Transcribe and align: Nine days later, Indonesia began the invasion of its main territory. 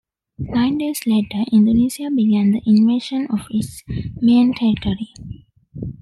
Nine 0.39 0.79
days 0.79 1.01
later, 1.05 1.43
Indonesia 1.51 2.09
began 2.09 2.53
the 2.53 2.61
invasion 2.65 3.27
of 3.31 3.41
its 3.51 3.83
main 4.19 4.51
territory. 4.51 5.13